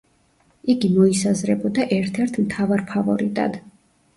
იგი 0.73 0.89
მოისაზრებოდა 0.93 1.87
ერთ-ერთ 1.99 2.41
მთავარ 2.47 2.85
ფავორიტად. 2.95 3.63